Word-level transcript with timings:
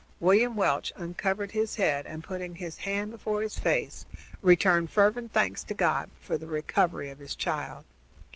William 0.19 0.55
Welch 0.55 0.91
uncovered 0.95 1.51
his 1.51 1.75
head 1.75 2.07
and, 2.07 2.23
putting 2.23 2.55
his 2.55 2.77
hand 2.79 3.11
before 3.11 3.43
his 3.43 3.59
face, 3.59 4.07
returned 4.41 4.89
fervent 4.89 5.31
thanks 5.31 5.63
to 5.65 5.75
God 5.75 6.09
for 6.19 6.39
the 6.39 6.47
recovery 6.47 7.11
of 7.11 7.19
his 7.19 7.35
child. 7.35 7.85